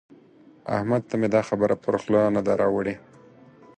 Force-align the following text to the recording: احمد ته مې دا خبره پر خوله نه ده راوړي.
احمد 0.75 1.01
ته 1.09 1.15
مې 1.19 1.27
دا 1.35 1.41
خبره 1.49 1.75
پر 1.83 1.93
خوله 2.01 2.21
نه 2.35 2.41
ده 2.45 2.53
راوړي. 2.61 2.95